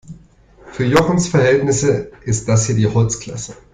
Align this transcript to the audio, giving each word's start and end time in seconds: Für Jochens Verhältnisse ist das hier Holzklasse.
Für 0.71 0.83
Jochens 0.83 1.27
Verhältnisse 1.27 2.11
ist 2.25 2.47
das 2.49 2.65
hier 2.65 2.91
Holzklasse. 2.91 3.55